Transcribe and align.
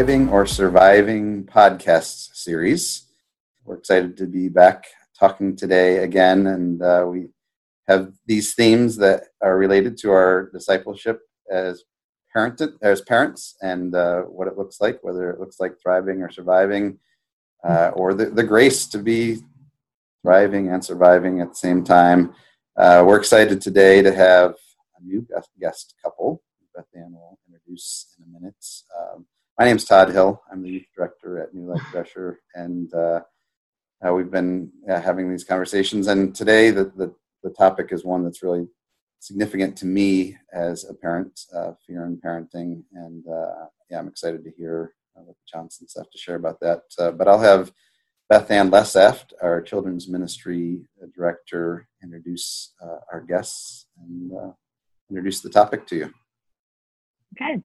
Thriving 0.00 0.30
or 0.30 0.46
Surviving 0.46 1.44
podcast 1.44 2.34
series. 2.34 3.06
We're 3.66 3.76
excited 3.76 4.16
to 4.16 4.26
be 4.26 4.48
back 4.48 4.86
talking 5.18 5.54
today 5.54 5.98
again, 5.98 6.46
and 6.46 6.80
uh, 6.80 7.04
we 7.06 7.26
have 7.86 8.14
these 8.24 8.54
themes 8.54 8.96
that 8.96 9.24
are 9.42 9.58
related 9.58 9.98
to 9.98 10.10
our 10.10 10.48
discipleship 10.54 11.20
as 11.52 11.84
parent 12.32 12.62
as 12.80 13.02
parents 13.02 13.56
and 13.60 13.94
uh, 13.94 14.22
what 14.22 14.48
it 14.48 14.56
looks 14.56 14.80
like, 14.80 15.04
whether 15.04 15.28
it 15.28 15.38
looks 15.38 15.60
like 15.60 15.74
thriving 15.78 16.22
or 16.22 16.30
surviving, 16.30 16.98
uh, 17.62 17.90
or 17.92 18.14
the, 18.14 18.24
the 18.24 18.42
grace 18.42 18.86
to 18.86 18.96
be 18.96 19.36
thriving 20.22 20.70
and 20.70 20.82
surviving 20.82 21.42
at 21.42 21.50
the 21.50 21.56
same 21.56 21.84
time. 21.84 22.32
Uh, 22.74 23.04
we're 23.06 23.18
excited 23.18 23.60
today 23.60 24.00
to 24.00 24.14
have 24.14 24.54
a 24.98 25.04
new 25.04 25.26
guest 25.60 25.94
couple. 26.02 26.42
Beth 26.74 26.86
Ann 26.94 27.12
will 27.12 27.38
introduce 27.46 28.16
in 28.18 28.24
a 28.24 28.40
minute. 28.40 28.64
Um, 28.98 29.26
my 29.60 29.66
name 29.66 29.76
is 29.76 29.84
Todd 29.84 30.08
Hill. 30.10 30.42
I'm 30.50 30.62
the 30.62 30.70
youth 30.70 30.86
director 30.96 31.38
at 31.38 31.52
New 31.52 31.70
Life 31.70 31.82
Dresher, 31.92 32.40
and 32.54 32.90
uh, 32.94 33.20
uh, 34.02 34.14
we've 34.14 34.30
been 34.30 34.72
uh, 34.90 34.98
having 34.98 35.30
these 35.30 35.44
conversations. 35.44 36.06
And 36.06 36.34
today, 36.34 36.70
the, 36.70 36.84
the, 36.96 37.14
the 37.42 37.50
topic 37.50 37.88
is 37.90 38.02
one 38.02 38.24
that's 38.24 38.42
really 38.42 38.66
significant 39.18 39.76
to 39.76 39.84
me 39.84 40.34
as 40.50 40.88
a 40.88 40.94
parent, 40.94 41.38
uh, 41.54 41.72
fear 41.86 42.06
and 42.06 42.16
parenting. 42.22 42.84
And 42.94 43.22
uh, 43.28 43.66
yeah, 43.90 43.98
I'm 43.98 44.08
excited 44.08 44.44
to 44.44 44.50
hear 44.50 44.94
uh, 45.14 45.24
what 45.24 45.36
Johnson 45.46 45.86
stuff 45.86 46.10
to 46.10 46.16
share 46.16 46.36
about 46.36 46.58
that. 46.60 46.84
but 47.18 47.28
I'll 47.28 47.38
have 47.38 47.70
Beth 48.30 48.50
Ann 48.50 48.70
Leseft, 48.70 49.34
our 49.42 49.60
children's 49.60 50.08
ministry 50.08 50.88
director, 51.14 51.86
introduce 52.02 52.72
our 53.12 53.20
guests 53.20 53.84
and 54.00 54.54
introduce 55.10 55.42
the 55.42 55.50
topic 55.50 55.86
to 55.88 55.96
you. 55.96 56.14
Okay. 57.34 57.62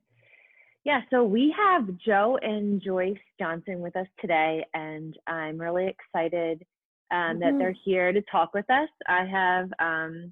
Yeah, 0.86 1.02
so 1.10 1.24
we 1.24 1.54
have 1.58 1.88
Joe 1.98 2.38
and 2.44 2.80
Joyce 2.80 3.18
Johnson 3.40 3.80
with 3.80 3.96
us 3.96 4.06
today, 4.22 4.64
and 4.76 5.18
I'm 5.26 5.58
really 5.58 5.88
excited 5.88 6.64
um, 7.12 7.18
mm-hmm. 7.18 7.40
that 7.40 7.58
they're 7.58 7.76
here 7.84 8.14
to 8.14 8.22
talk 8.32 8.54
with 8.54 8.70
us. 8.70 8.90
I 9.08 9.26
have 9.26 9.70
um, 9.80 10.32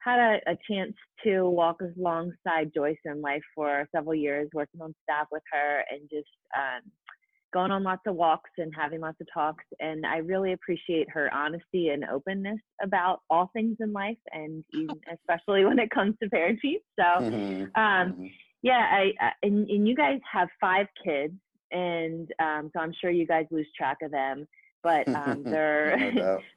had 0.00 0.18
a, 0.18 0.50
a, 0.50 0.56
chance 0.68 0.94
to 1.22 1.44
walk 1.48 1.82
alongside 1.96 2.72
Joyce 2.74 2.98
in 3.04 3.20
life 3.20 3.44
for 3.54 3.88
several 3.94 4.16
years, 4.16 4.48
working 4.52 4.80
on 4.80 4.92
staff 5.04 5.28
with 5.30 5.44
her 5.52 5.84
and 5.88 6.00
just 6.10 6.26
um, 6.56 6.90
going 7.54 7.70
on 7.70 7.84
lots 7.84 8.02
of 8.08 8.16
walks 8.16 8.50
and 8.58 8.72
having 8.76 9.00
lots 9.00 9.20
of 9.20 9.28
talks. 9.32 9.64
And 9.78 10.04
I 10.04 10.16
really 10.16 10.52
appreciate 10.52 11.08
her 11.10 11.32
honesty 11.32 11.90
and 11.90 12.04
openness 12.04 12.58
about 12.82 13.20
all 13.30 13.50
things 13.52 13.76
in 13.78 13.92
life, 13.92 14.18
and 14.32 14.64
even, 14.74 15.00
especially 15.12 15.64
when 15.64 15.78
it 15.78 15.90
comes 15.90 16.16
to 16.20 16.28
parenting. 16.28 16.80
So, 16.98 17.24
mm-hmm. 17.24 18.24
Yeah, 18.62 18.86
I, 18.90 19.12
I 19.20 19.30
and, 19.42 19.68
and 19.68 19.86
you 19.86 19.94
guys 19.94 20.18
have 20.30 20.48
five 20.60 20.86
kids, 21.04 21.34
and 21.70 22.30
um, 22.40 22.70
so 22.72 22.80
I'm 22.80 22.92
sure 23.00 23.10
you 23.10 23.26
guys 23.26 23.46
lose 23.50 23.68
track 23.76 23.98
of 24.02 24.10
them. 24.10 24.46
But 24.82 25.08
um, 25.08 25.42
they're 25.44 26.12
no 26.12 26.38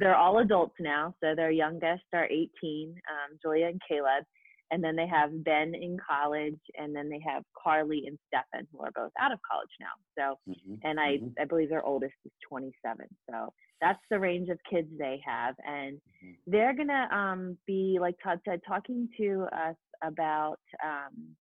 they're 0.00 0.16
all 0.16 0.38
adults 0.38 0.74
now. 0.80 1.14
So 1.20 1.34
their 1.36 1.50
youngest 1.50 2.04
are 2.14 2.24
18, 2.24 2.48
um, 2.88 3.38
Julia 3.42 3.66
and 3.66 3.80
Caleb, 3.86 4.24
and 4.70 4.82
then 4.82 4.96
they 4.96 5.06
have 5.06 5.44
Ben 5.44 5.74
in 5.74 5.96
college, 5.98 6.60
and 6.76 6.94
then 6.94 7.08
they 7.08 7.20
have 7.26 7.42
Carly 7.60 8.04
and 8.06 8.18
Stefan, 8.28 8.66
who 8.72 8.80
are 8.80 8.92
both 8.94 9.12
out 9.20 9.32
of 9.32 9.38
college 9.50 9.70
now. 9.80 9.96
So, 10.16 10.52
mm-hmm. 10.52 10.74
and 10.84 11.00
I 11.00 11.16
mm-hmm. 11.16 11.40
I 11.40 11.44
believe 11.44 11.70
their 11.70 11.84
oldest 11.84 12.14
is 12.24 12.32
27. 12.48 13.06
So 13.28 13.52
that's 13.80 14.00
the 14.10 14.18
range 14.18 14.48
of 14.48 14.58
kids 14.68 14.88
they 14.98 15.20
have, 15.26 15.54
and 15.66 15.96
mm-hmm. 15.96 16.32
they're 16.46 16.74
gonna 16.74 17.08
um, 17.12 17.58
be 17.66 17.98
like 18.00 18.16
Todd 18.22 18.40
said, 18.44 18.60
talking 18.66 19.08
to 19.18 19.46
us 19.52 19.76
about 20.02 20.60
um, 20.84 21.36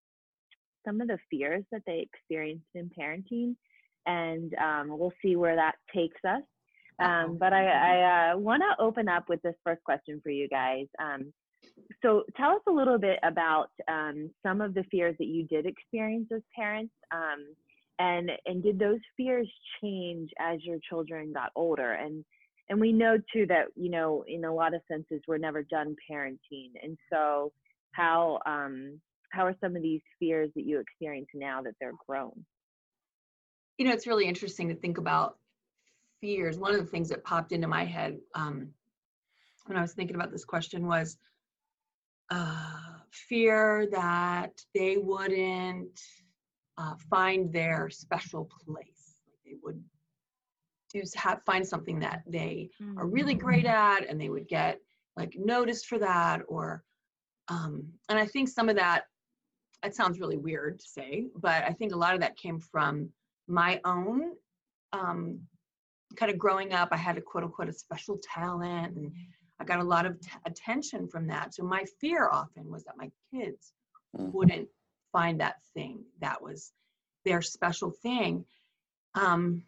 some 0.85 1.01
of 1.01 1.07
the 1.07 1.19
fears 1.29 1.63
that 1.71 1.81
they 1.85 2.07
experienced 2.13 2.65
in 2.75 2.89
parenting, 2.97 3.55
and 4.05 4.53
um, 4.55 4.97
we'll 4.97 5.13
see 5.21 5.35
where 5.35 5.55
that 5.55 5.75
takes 5.93 6.19
us. 6.27 6.41
Um, 6.99 7.37
but 7.39 7.53
I, 7.53 7.65
I 7.65 8.31
uh, 8.33 8.37
want 8.37 8.61
to 8.61 8.83
open 8.83 9.07
up 9.07 9.29
with 9.29 9.41
this 9.41 9.55
first 9.63 9.81
question 9.85 10.19
for 10.21 10.31
you 10.31 10.49
guys. 10.49 10.85
Um, 11.01 11.31
so 12.03 12.23
tell 12.37 12.51
us 12.51 12.61
a 12.67 12.71
little 12.71 12.97
bit 12.97 13.19
about 13.23 13.69
um, 13.87 14.29
some 14.43 14.61
of 14.61 14.73
the 14.73 14.83
fears 14.91 15.15
that 15.19 15.27
you 15.27 15.45
did 15.47 15.65
experience 15.65 16.27
as 16.33 16.41
parents, 16.55 16.93
um, 17.11 17.55
and 17.97 18.31
and 18.45 18.63
did 18.63 18.79
those 18.79 18.99
fears 19.17 19.49
change 19.81 20.29
as 20.39 20.63
your 20.63 20.77
children 20.87 21.33
got 21.33 21.51
older? 21.55 21.93
And 21.93 22.23
and 22.69 22.79
we 22.79 22.91
know 22.91 23.17
too 23.33 23.45
that 23.47 23.65
you 23.75 23.89
know 23.89 24.23
in 24.27 24.45
a 24.45 24.53
lot 24.53 24.73
of 24.73 24.81
senses 24.89 25.21
we're 25.27 25.37
never 25.37 25.63
done 25.63 25.95
parenting, 26.09 26.71
and 26.81 26.97
so 27.11 27.51
how 27.91 28.39
um, 28.45 28.99
how 29.31 29.45
are 29.45 29.55
some 29.61 29.75
of 29.75 29.81
these 29.81 30.01
fears 30.19 30.49
that 30.55 30.65
you 30.65 30.79
experience 30.79 31.29
now 31.33 31.61
that 31.61 31.73
they're 31.79 31.93
grown? 32.07 32.45
You 33.77 33.85
know, 33.85 33.93
it's 33.93 34.07
really 34.07 34.27
interesting 34.27 34.67
to 34.69 34.75
think 34.75 34.97
about 34.97 35.37
fears. 36.21 36.57
One 36.57 36.73
of 36.73 36.79
the 36.79 36.85
things 36.85 37.09
that 37.09 37.23
popped 37.23 37.51
into 37.51 37.67
my 37.67 37.85
head 37.85 38.19
um, 38.35 38.69
when 39.65 39.77
I 39.77 39.81
was 39.81 39.93
thinking 39.93 40.15
about 40.15 40.31
this 40.31 40.45
question 40.45 40.87
was 40.87 41.17
uh, 42.29 42.99
fear 43.11 43.87
that 43.91 44.51
they 44.73 44.97
wouldn't 44.97 45.99
uh, 46.77 46.95
find 47.09 47.51
their 47.51 47.89
special 47.89 48.49
place. 48.65 49.15
They 49.45 49.55
would 49.63 49.83
do 50.91 51.03
have 51.15 51.43
find 51.43 51.65
something 51.65 51.99
that 51.99 52.23
they 52.27 52.69
are 52.97 53.05
really 53.05 53.35
great 53.35 53.65
mm. 53.65 53.69
at, 53.69 54.07
and 54.07 54.19
they 54.19 54.29
would 54.29 54.47
get 54.47 54.79
like 55.15 55.35
noticed 55.37 55.87
for 55.87 55.99
that, 55.99 56.41
or 56.47 56.83
um, 57.49 57.83
and 58.09 58.17
I 58.17 58.25
think 58.25 58.49
some 58.49 58.69
of 58.69 58.75
that 58.75 59.03
that 59.83 59.95
sounds 59.95 60.19
really 60.19 60.37
weird 60.37 60.79
to 60.79 60.85
say, 60.87 61.27
but 61.35 61.63
I 61.63 61.71
think 61.71 61.93
a 61.93 61.97
lot 61.97 62.13
of 62.13 62.19
that 62.21 62.37
came 62.37 62.59
from 62.59 63.09
my 63.47 63.79
own 63.85 64.31
um, 64.93 65.39
kind 66.15 66.31
of 66.31 66.37
growing 66.37 66.73
up. 66.73 66.89
I 66.91 66.97
had 66.97 67.17
a 67.17 67.21
quote 67.21 67.43
unquote 67.43 67.69
a 67.69 67.73
special 67.73 68.19
talent, 68.35 68.95
and 68.95 69.11
I 69.59 69.65
got 69.65 69.79
a 69.79 69.83
lot 69.83 70.05
of 70.05 70.19
t- 70.19 70.29
attention 70.45 71.07
from 71.07 71.27
that. 71.27 71.53
So 71.53 71.63
my 71.63 71.85
fear 71.99 72.29
often 72.31 72.69
was 72.69 72.83
that 72.85 72.97
my 72.97 73.11
kids 73.33 73.73
mm-hmm. 74.17 74.31
wouldn't 74.31 74.67
find 75.11 75.39
that 75.39 75.57
thing 75.73 76.03
that 76.21 76.41
was 76.41 76.71
their 77.25 77.41
special 77.41 77.91
thing. 77.91 78.45
Um, 79.15 79.63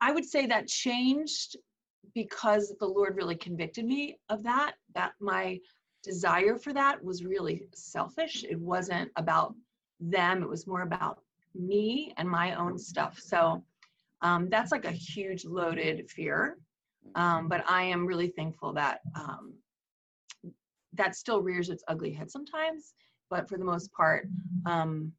I 0.00 0.12
would 0.12 0.24
say 0.24 0.46
that 0.46 0.68
changed 0.68 1.56
because 2.14 2.74
the 2.80 2.86
Lord 2.86 3.16
really 3.16 3.36
convicted 3.36 3.84
me 3.84 4.18
of 4.28 4.42
that. 4.42 4.74
That 4.94 5.12
my 5.20 5.60
desire 6.02 6.56
for 6.56 6.72
that 6.72 7.02
was 7.02 7.24
really 7.24 7.68
selfish. 7.74 8.44
It 8.48 8.58
wasn't 8.58 9.10
about 9.16 9.54
them, 10.00 10.42
it 10.42 10.48
was 10.48 10.66
more 10.66 10.82
about 10.82 11.20
me 11.54 12.12
and 12.16 12.28
my 12.28 12.54
own 12.54 12.78
stuff. 12.78 13.18
So 13.20 13.62
um, 14.20 14.48
that's 14.48 14.72
like 14.72 14.84
a 14.84 14.90
huge 14.90 15.44
loaded 15.44 16.10
fear. 16.10 16.58
Um, 17.14 17.48
but 17.48 17.64
I 17.68 17.82
am 17.82 18.06
really 18.06 18.28
thankful 18.28 18.72
that 18.74 19.00
um, 19.14 19.54
that 20.94 21.16
still 21.16 21.42
rears 21.42 21.70
its 21.70 21.84
ugly 21.88 22.12
head 22.12 22.30
sometimes. 22.30 22.94
But 23.30 23.48
for 23.48 23.56
the 23.56 23.64
most 23.64 23.90
part, 23.92 24.28
um, 24.66 25.12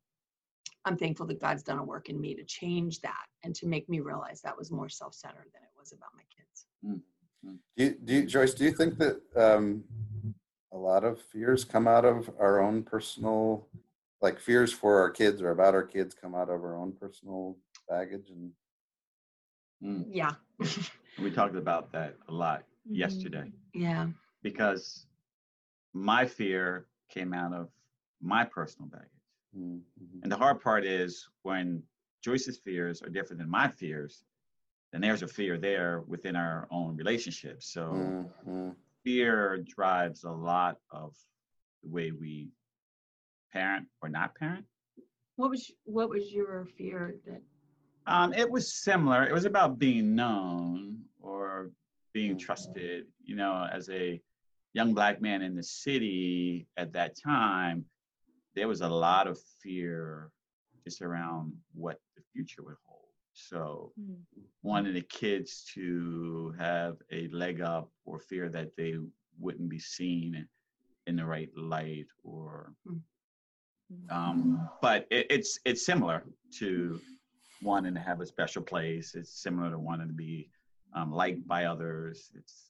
I'm 0.85 0.97
thankful 0.97 1.25
that 1.27 1.41
God's 1.41 1.63
done 1.63 1.79
a 1.79 1.83
work 1.83 2.09
in 2.09 2.19
me 2.19 2.35
to 2.35 2.43
change 2.43 2.99
that 3.01 3.25
and 3.43 3.55
to 3.55 3.67
make 3.67 3.89
me 3.89 3.99
realize 3.99 4.41
that 4.41 4.57
was 4.57 4.71
more 4.71 4.89
self 4.89 5.13
centered 5.13 5.49
than 5.53 5.63
it 5.63 5.71
was 5.77 5.93
about 5.93 6.09
my 6.15 6.23
kids. 6.35 6.65
Mm-hmm. 6.85 7.55
Do 7.77 7.83
you, 7.83 7.97
do 8.03 8.13
you, 8.13 8.25
Joyce, 8.25 8.53
do 8.53 8.63
you 8.63 8.71
think 8.71 8.97
that 8.99 9.19
um, 9.35 9.83
a 10.71 10.77
lot 10.77 11.03
of 11.03 11.21
fears 11.21 11.63
come 11.63 11.87
out 11.87 12.05
of 12.05 12.29
our 12.39 12.61
own 12.61 12.83
personal 12.83 13.67
like 14.21 14.39
fears 14.39 14.71
for 14.71 14.99
our 15.01 15.09
kids 15.09 15.41
or 15.41 15.51
about 15.51 15.75
our 15.75 15.83
kids 15.83 16.15
come 16.15 16.33
out 16.33 16.49
of 16.49 16.63
our 16.63 16.77
own 16.77 16.93
personal 16.93 17.57
baggage 17.89 18.29
and 18.29 18.51
mm. 19.83 20.05
yeah 20.09 20.31
we 21.19 21.31
talked 21.31 21.55
about 21.55 21.91
that 21.91 22.15
a 22.27 22.33
lot 22.33 22.59
mm-hmm. 22.59 22.95
yesterday 22.95 23.51
yeah 23.73 24.07
because 24.41 25.05
my 25.93 26.25
fear 26.25 26.87
came 27.09 27.33
out 27.33 27.53
of 27.53 27.69
my 28.21 28.43
personal 28.43 28.87
baggage 28.89 29.07
mm-hmm. 29.57 30.23
and 30.23 30.31
the 30.31 30.37
hard 30.37 30.61
part 30.61 30.85
is 30.85 31.27
when 31.43 31.81
joyce's 32.23 32.57
fears 32.57 33.01
are 33.01 33.09
different 33.09 33.39
than 33.39 33.49
my 33.49 33.67
fears 33.67 34.23
then 34.91 35.01
there's 35.01 35.23
a 35.23 35.27
fear 35.27 35.57
there 35.57 36.03
within 36.07 36.35
our 36.35 36.67
own 36.71 36.95
relationship 36.95 37.61
so 37.61 37.81
mm-hmm 37.81 38.69
fear 39.03 39.63
drives 39.67 40.23
a 40.23 40.31
lot 40.31 40.77
of 40.91 41.13
the 41.83 41.89
way 41.89 42.11
we 42.11 42.49
parent 43.51 43.87
or 44.01 44.09
not 44.09 44.35
parent. 44.35 44.65
What 45.35 45.49
was 45.49 45.71
what 45.83 46.09
was 46.09 46.31
your 46.31 46.65
fear 46.77 47.15
that? 47.25 47.41
Um, 48.05 48.33
it 48.33 48.49
was 48.49 48.73
similar. 48.73 49.23
It 49.23 49.33
was 49.33 49.45
about 49.45 49.79
being 49.79 50.15
known 50.15 50.99
or 51.21 51.71
being 52.13 52.37
trusted. 52.37 53.05
You 53.23 53.35
know, 53.35 53.67
as 53.71 53.89
a 53.89 54.21
young 54.73 54.93
black 54.93 55.21
man 55.21 55.41
in 55.41 55.55
the 55.55 55.63
city 55.63 56.67
at 56.77 56.93
that 56.93 57.17
time, 57.19 57.85
there 58.55 58.67
was 58.67 58.81
a 58.81 58.89
lot 58.89 59.27
of 59.27 59.39
fear 59.61 60.31
just 60.83 61.01
around 61.01 61.53
what 61.73 61.99
the 62.15 62.23
future 62.33 62.63
would 62.63 62.75
hold. 62.85 62.99
So 63.33 63.93
mm-hmm. 63.99 64.41
wanting 64.61 64.93
the 64.93 65.01
kids 65.01 65.65
to 65.73 66.53
have 66.59 66.97
a 67.11 67.27
leg 67.29 67.61
up 67.61 67.89
or 68.05 68.19
fear 68.19 68.49
that 68.49 68.75
they 68.77 68.95
wouldn't 69.39 69.69
be 69.69 69.79
seen 69.79 70.47
in 71.07 71.15
the 71.15 71.25
right 71.25 71.49
light 71.55 72.07
or 72.23 72.73
mm-hmm. 72.87 72.97
Um, 74.09 74.69
but 74.81 75.05
it, 75.11 75.27
it's 75.29 75.59
it's 75.65 75.85
similar 75.85 76.23
to 76.59 76.99
wanting 77.63 77.93
to 77.95 77.99
have 77.99 78.21
a 78.21 78.25
special 78.25 78.61
place. 78.61 79.15
It's 79.15 79.31
similar 79.31 79.71
to 79.71 79.79
wanting 79.79 80.07
to 80.07 80.13
be 80.13 80.49
um, 80.93 81.11
liked 81.11 81.47
by 81.47 81.65
others. 81.65 82.31
It's 82.35 82.69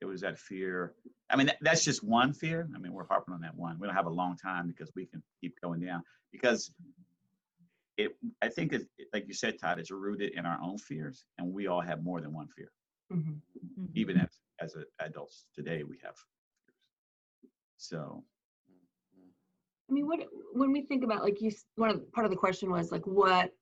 it 0.00 0.06
was 0.06 0.20
that 0.22 0.38
fear. 0.38 0.94
I 1.30 1.36
mean, 1.36 1.46
that, 1.46 1.58
that's 1.60 1.84
just 1.84 2.02
one 2.02 2.32
fear. 2.32 2.68
I 2.74 2.78
mean, 2.78 2.92
we're 2.92 3.06
harping 3.06 3.34
on 3.34 3.40
that 3.42 3.54
one. 3.54 3.78
We 3.78 3.86
don't 3.86 3.96
have 3.96 4.06
a 4.06 4.10
long 4.10 4.36
time 4.36 4.66
because 4.66 4.90
we 4.94 5.06
can 5.06 5.22
keep 5.40 5.60
going 5.60 5.80
down 5.80 6.02
because 6.32 6.72
it. 7.96 8.16
I 8.42 8.48
think, 8.48 8.72
it, 8.72 8.86
like 9.12 9.26
you 9.28 9.34
said, 9.34 9.58
Todd, 9.58 9.78
it's 9.78 9.90
rooted 9.90 10.32
in 10.32 10.46
our 10.46 10.58
own 10.62 10.78
fears, 10.78 11.24
and 11.38 11.52
we 11.52 11.66
all 11.66 11.80
have 11.80 12.02
more 12.02 12.20
than 12.20 12.32
one 12.32 12.48
fear. 12.48 12.70
Mm-hmm. 13.12 13.30
Mm-hmm. 13.30 13.84
Even 13.94 14.18
as 14.18 14.28
as 14.60 14.76
a, 14.76 14.84
adults 15.04 15.46
today, 15.54 15.82
we 15.82 15.96
have 16.04 16.14
fears. 16.14 17.52
So 17.76 18.24
I 19.88 19.92
mean, 19.92 20.06
what 20.06 20.20
when 20.52 20.72
we 20.72 20.82
think 20.82 21.04
about 21.04 21.22
like 21.22 21.40
you, 21.40 21.50
one 21.76 21.90
of 21.90 22.00
the, 22.00 22.06
part 22.06 22.24
of 22.26 22.30
the 22.30 22.36
question 22.36 22.70
was 22.70 22.92
like, 22.92 23.06
what 23.06 23.52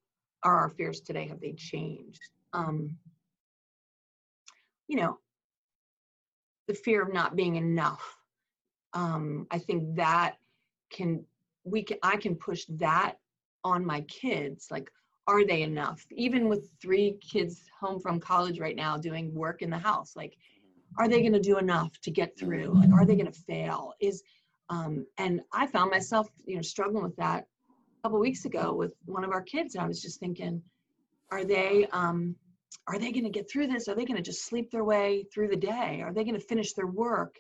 are 0.43 0.57
our 0.57 0.69
fears 0.69 1.01
today? 1.01 1.27
Have 1.29 1.41
they 1.41 1.53
changed? 1.53 2.21
Um, 2.53 2.97
you 4.89 4.97
know, 4.97 5.19
the 6.69 6.75
fear 6.75 7.03
of 7.03 7.13
not 7.13 7.37
being 7.37 7.57
enough. 7.57 8.17
Um, 8.93 9.47
I 9.51 9.59
think 9.59 9.97
that 9.97 10.37
can 10.91 11.25
we 11.65 11.83
can 11.83 11.99
I 12.03 12.17
can 12.17 12.37
push 12.37 12.65
that 12.71 13.17
on 13.65 13.85
my 13.85 14.03
kids. 14.03 14.69
Like, 14.71 14.91
are 15.27 15.45
they 15.45 15.63
enough? 15.63 16.07
Even 16.13 16.49
with 16.49 16.71
three 16.81 17.19
kids 17.21 17.65
home 17.79 18.01
from 18.01 18.21
college 18.21 18.61
right 18.61 18.77
now 18.77 18.97
doing 18.97 19.35
work 19.35 19.63
in 19.63 19.71
the 19.71 19.79
house, 19.79 20.15
like, 20.15 20.37
are 20.99 21.09
they 21.09 21.21
going 21.21 21.33
to 21.33 21.41
do 21.41 21.59
enough 21.59 22.01
to 22.03 22.11
get 22.11 22.39
through? 22.39 22.73
Like, 22.75 22.93
are 22.93 23.05
they 23.05 23.17
going 23.17 23.31
to 23.31 23.41
fail? 23.41 23.95
Is 24.01 24.23
um, 24.69 25.07
and 25.19 25.41
I 25.53 25.67
found 25.67 25.91
myself, 25.91 26.29
you 26.45 26.57
know, 26.57 26.63
struggling 26.63 27.03
with 27.03 27.17
that 27.17 27.47
couple 28.07 28.21
weeks 28.21 28.45
ago 28.45 28.73
with 28.73 28.93
one 29.07 29.25
of 29.25 29.33
our 29.33 29.43
kids, 29.43 29.75
and 29.75 29.83
I 29.83 29.89
was 29.89 30.01
just 30.01 30.21
thinking, 30.21 30.63
are 31.33 31.45
they, 31.45 31.89
um, 31.91 32.37
are 32.87 33.01
they 33.01 33.11
going 33.11 33.25
to 33.25 33.31
get 33.31 33.51
through 33.51 33.67
this? 33.67 33.89
Are 33.89 33.97
they 33.97 34.05
going 34.05 34.17
to 34.17 34.23
just 34.23 34.47
sleep 34.47 34.71
their 34.71 34.85
way 34.85 35.27
through 35.35 35.49
the 35.49 35.57
day? 35.57 36.03
Are 36.05 36.13
they 36.13 36.23
going 36.23 36.39
to 36.39 36.47
finish 36.47 36.73
their 36.75 36.87
work? 36.87 37.35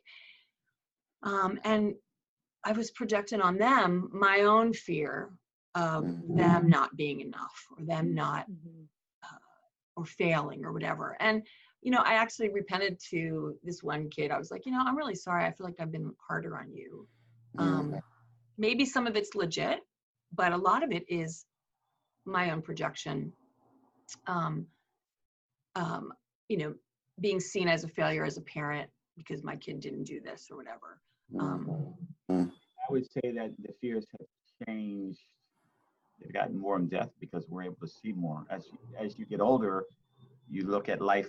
Um, 1.22 1.60
and 1.62 1.94
I 2.64 2.72
was 2.72 2.90
projecting 2.90 3.40
on 3.40 3.58
them 3.58 4.10
my 4.12 4.40
own 4.40 4.72
fear 4.72 5.30
of 5.76 6.02
them 6.36 6.68
not 6.68 6.96
being 6.96 7.20
enough 7.20 7.64
or 7.78 7.84
them 7.84 8.12
not 8.12 8.50
Mhm. 8.50 8.88
or 9.94 10.04
failing 10.04 10.64
or 10.64 10.72
whatever. 10.72 11.16
And 11.20 11.46
you 11.80 11.92
know, 11.92 12.02
I 12.04 12.14
actually 12.14 12.48
repented 12.48 12.98
to 13.10 13.56
this 13.62 13.84
one 13.84 14.10
kid. 14.10 14.32
I 14.32 14.38
was 14.38 14.50
like, 14.50 14.66
you 14.66 14.72
know, 14.72 14.82
I'm 14.84 14.96
really 14.96 15.14
sorry. 15.14 15.44
I 15.44 15.52
feel 15.52 15.66
like 15.66 15.78
I've 15.78 15.92
been 15.92 16.12
harder 16.26 16.58
on 16.58 16.72
you. 16.72 17.06
Um, 17.58 18.00
maybe 18.58 18.84
some 18.84 19.06
of 19.06 19.14
it's 19.14 19.36
legit, 19.36 19.80
but 20.36 20.52
a 20.52 20.56
lot 20.56 20.82
of 20.82 20.92
it 20.92 21.04
is 21.08 21.46
my 22.24 22.50
own 22.50 22.62
projection. 22.62 23.32
Um, 24.26 24.66
um, 25.74 26.12
you 26.48 26.58
know, 26.58 26.74
being 27.20 27.40
seen 27.40 27.68
as 27.68 27.84
a 27.84 27.88
failure 27.88 28.24
as 28.24 28.36
a 28.36 28.42
parent 28.42 28.90
because 29.16 29.42
my 29.42 29.56
kid 29.56 29.80
didn't 29.80 30.04
do 30.04 30.20
this 30.20 30.48
or 30.50 30.56
whatever. 30.56 31.00
Um, 31.40 31.94
I 32.30 32.92
would 32.92 33.06
say 33.10 33.32
that 33.32 33.52
the 33.58 33.72
fears 33.80 34.06
have 34.18 34.66
changed. 34.66 35.20
They've 36.20 36.32
gotten 36.32 36.58
more 36.58 36.76
in 36.76 36.88
depth 36.88 37.14
because 37.20 37.44
we're 37.48 37.64
able 37.64 37.76
to 37.80 37.88
see 37.88 38.12
more. 38.12 38.44
As 38.50 38.66
you, 38.66 38.78
as 38.98 39.18
you 39.18 39.26
get 39.26 39.40
older, 39.40 39.84
you 40.48 40.66
look 40.66 40.88
at 40.88 41.00
life 41.00 41.28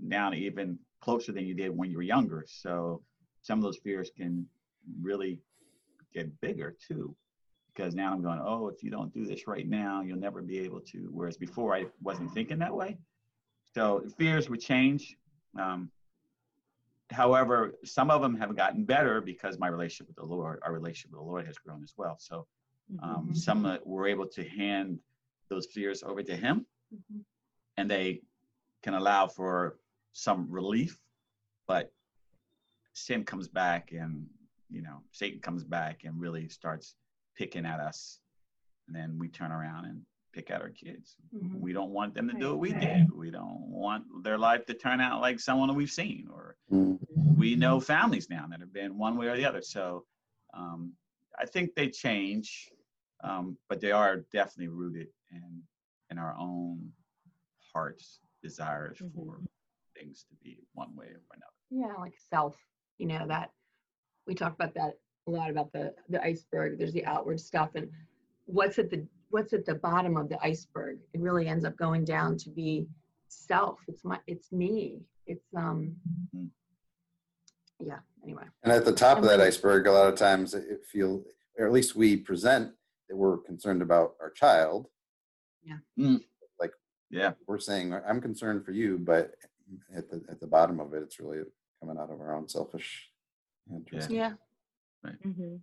now 0.00 0.32
even 0.32 0.78
closer 1.00 1.32
than 1.32 1.46
you 1.46 1.54
did 1.54 1.76
when 1.76 1.90
you 1.90 1.96
were 1.96 2.02
younger. 2.02 2.44
So 2.46 3.02
some 3.42 3.58
of 3.58 3.64
those 3.64 3.78
fears 3.78 4.10
can 4.16 4.46
really 5.00 5.40
get 6.14 6.40
bigger 6.40 6.76
too. 6.86 7.14
Because 7.78 7.94
now 7.94 8.12
I'm 8.12 8.22
going, 8.22 8.40
oh, 8.44 8.66
if 8.66 8.82
you 8.82 8.90
don't 8.90 9.14
do 9.14 9.24
this 9.24 9.46
right 9.46 9.68
now, 9.68 10.02
you'll 10.02 10.18
never 10.18 10.42
be 10.42 10.58
able 10.58 10.80
to. 10.80 11.08
Whereas 11.12 11.36
before 11.36 11.76
I 11.76 11.86
wasn't 12.02 12.32
thinking 12.34 12.58
that 12.58 12.74
way. 12.74 12.98
So 13.72 14.02
fears 14.18 14.50
would 14.50 14.60
change. 14.60 15.16
Um, 15.56 15.88
however, 17.12 17.74
some 17.84 18.10
of 18.10 18.20
them 18.20 18.36
have 18.36 18.56
gotten 18.56 18.82
better 18.84 19.20
because 19.20 19.60
my 19.60 19.68
relationship 19.68 20.08
with 20.08 20.16
the 20.16 20.24
Lord, 20.24 20.58
our 20.64 20.72
relationship 20.72 21.12
with 21.12 21.20
the 21.20 21.24
Lord 21.24 21.46
has 21.46 21.56
grown 21.56 21.84
as 21.84 21.94
well. 21.96 22.16
So 22.18 22.48
um, 23.00 23.28
Mhm. 23.28 23.36
some 23.36 23.64
uh, 23.64 23.78
were 23.84 24.08
able 24.08 24.26
to 24.26 24.42
hand 24.48 24.98
those 25.48 25.66
fears 25.66 26.02
over 26.02 26.20
to 26.24 26.34
Him, 26.34 26.66
Mhm. 26.92 27.24
and 27.76 27.88
they 27.88 28.22
can 28.82 28.94
allow 28.94 29.28
for 29.28 29.78
some 30.14 30.50
relief. 30.50 30.98
But 31.68 31.92
sin 32.94 33.24
comes 33.24 33.46
back, 33.46 33.92
and 33.92 34.28
you 34.68 34.82
know 34.82 35.04
Satan 35.12 35.38
comes 35.40 35.62
back 35.62 36.02
and 36.02 36.18
really 36.18 36.48
starts 36.48 36.96
picking 37.38 37.64
at 37.64 37.78
us, 37.80 38.18
and 38.88 38.96
then 38.96 39.16
we 39.18 39.28
turn 39.28 39.52
around 39.52 39.84
and 39.84 40.02
pick 40.32 40.50
at 40.50 40.60
our 40.60 40.70
kids. 40.70 41.16
Mhm. 41.32 41.60
We 41.60 41.72
don't 41.72 41.90
want 41.92 42.12
them 42.14 42.28
to 42.28 42.34
do 42.34 42.50
what 42.50 42.58
we 42.58 42.72
did. 42.72 43.10
We 43.10 43.30
don't 43.30 43.60
want 43.70 44.04
their 44.24 44.36
life 44.36 44.66
to 44.66 44.74
turn 44.74 45.00
out 45.00 45.20
like 45.20 45.38
someone 45.38 45.74
we've 45.74 45.90
seen, 45.90 46.28
or 46.28 46.56
Mm. 46.70 46.98
we 47.36 47.54
know 47.54 47.78
families 47.80 48.28
now 48.28 48.46
that 48.48 48.60
have 48.60 48.72
been 48.72 48.98
one 48.98 49.16
way 49.16 49.28
or 49.28 49.36
the 49.36 49.44
other. 49.46 49.62
So 49.62 50.04
um, 50.52 50.96
I 51.38 51.46
think 51.46 51.74
they 51.74 51.88
change, 51.88 52.70
um, 53.22 53.56
but 53.68 53.80
they 53.80 53.92
are 53.92 54.16
definitely 54.32 54.68
rooted 54.68 55.08
in 55.30 55.62
in 56.10 56.18
our 56.18 56.34
own 56.36 56.92
hearts' 57.72 58.20
desires 58.42 58.98
Mhm. 58.98 59.12
for 59.14 59.40
things 59.94 60.24
to 60.24 60.34
be 60.36 60.66
one 60.72 60.94
way 60.96 61.06
or 61.06 61.20
another. 61.34 61.52
yeah 61.70 61.94
like 62.04 62.16
self 62.18 62.56
you 62.96 63.06
know 63.06 63.26
that 63.28 63.52
we 64.26 64.34
talk 64.34 64.54
about 64.54 64.72
that 64.74 64.98
a 65.28 65.30
lot 65.30 65.50
about 65.50 65.70
the 65.72 65.94
the 66.08 66.20
iceberg. 66.24 66.78
There's 66.78 66.92
the 66.92 67.04
outward 67.04 67.38
stuff 67.38 67.70
and 67.74 67.88
what's 68.46 68.78
at 68.78 68.90
the 68.90 69.06
what's 69.30 69.52
at 69.52 69.66
the 69.66 69.74
bottom 69.74 70.16
of 70.16 70.28
the 70.28 70.42
iceberg. 70.42 70.98
It 71.12 71.20
really 71.20 71.46
ends 71.46 71.64
up 71.64 71.76
going 71.76 72.04
down 72.04 72.36
to 72.38 72.50
be 72.50 72.88
self. 73.28 73.78
It's 73.86 74.04
my 74.04 74.18
it's 74.26 74.50
me. 74.50 75.00
It's 75.26 75.44
um 75.54 75.94
Mhm. 76.34 76.48
yeah 77.78 77.98
anyway. 78.24 78.44
And 78.62 78.72
at 78.72 78.84
the 78.84 78.92
top 78.92 79.18
of 79.18 79.24
that 79.24 79.40
iceberg, 79.40 79.86
a 79.86 79.92
lot 79.92 80.08
of 80.08 80.16
times 80.18 80.54
it 80.54 80.84
feel, 80.86 81.22
or 81.58 81.66
at 81.66 81.72
least 81.72 81.94
we 81.94 82.16
present 82.16 82.72
that 83.08 83.16
we're 83.16 83.38
concerned 83.38 83.82
about 83.82 84.16
our 84.20 84.30
child. 84.30 84.88
Yeah, 85.62 85.78
Mm. 85.98 86.20
Like 86.58 86.72
yeah, 87.10 87.32
We're 87.46 87.58
saying 87.58 87.92
I'm 87.92 88.20
concerned 88.22 88.64
for 88.64 88.72
you, 88.72 88.98
but 88.98 89.34
at 89.94 90.08
the 90.08 90.24
at 90.30 90.40
the 90.40 90.46
bottom 90.46 90.80
of 90.80 90.94
it, 90.94 91.02
it's 91.02 91.20
really 91.20 91.42
coming 91.80 91.98
out 91.98 92.10
of 92.10 92.18
our 92.20 92.34
own 92.34 92.48
selfish 92.48 93.10
interest. 93.70 94.10
yeah 94.10 94.32
hmm 95.22 95.62